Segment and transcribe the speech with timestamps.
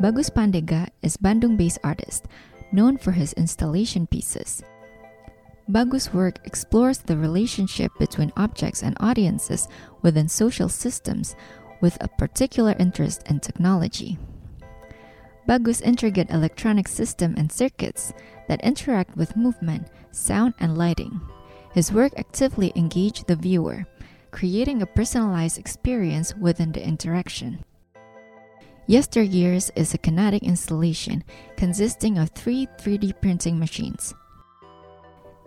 [0.00, 2.26] Bagus Pandega is Bandung-based artist,
[2.72, 4.62] known for his installation pieces.
[5.68, 9.68] Bagus' work explores the relationship between objects and audiences
[10.02, 11.36] within social systems
[11.80, 14.18] with a particular interest in technology.
[15.46, 18.12] Bagus' intricate electronic system and circuits
[18.48, 21.20] that interact with movement, sound, and lighting.
[21.72, 23.86] His work actively engage the viewer,
[24.32, 27.64] creating a personalized experience within the interaction.
[28.88, 31.24] Yesteryears is a kinetic installation
[31.56, 34.14] consisting of three 3D printing machines.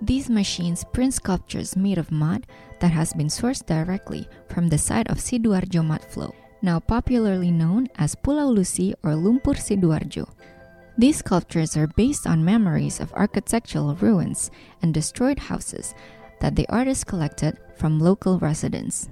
[0.01, 2.47] These machines print sculptures made of mud
[2.79, 6.33] that has been sourced directly from the site of Sidoarjo mud flow,
[6.63, 10.27] now popularly known as Pulau Lusi or Lumpur Sidoarjo.
[10.97, 14.49] These sculptures are based on memories of architectural ruins
[14.81, 15.93] and destroyed houses
[16.41, 19.09] that the artist collected from local residents.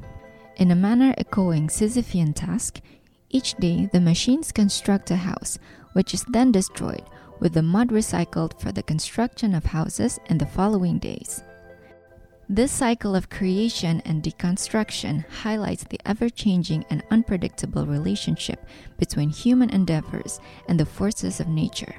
[0.56, 2.82] In a manner echoing Sisyphean task,
[3.30, 5.58] each day, the machines construct a house,
[5.94, 7.04] which is then destroyed,
[7.40, 11.44] with the mud recycled for the construction of houses in the following days.
[12.48, 18.68] This cycle of creation and deconstruction highlights the ever changing and unpredictable relationship
[19.00, 21.96] between human endeavors and the forces of nature.